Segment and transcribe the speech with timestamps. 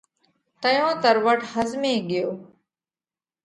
[0.61, 2.27] تئيون تروٽ ۿزمي ڳيو۔